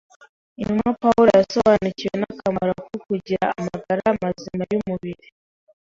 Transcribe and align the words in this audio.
Intumwa 0.61 0.89
Pawulo 1.01 1.29
yasobanukiwe 1.39 2.15
n’akamaro 2.17 2.71
ko 2.87 2.95
kugira 3.07 3.45
amagara 3.59 4.03
mazima 4.21 4.63
y’umubiri 4.71 5.25